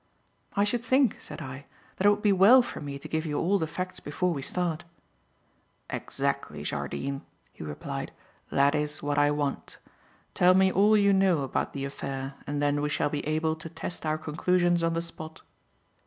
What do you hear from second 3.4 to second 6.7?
the facts before we start." "Exactly,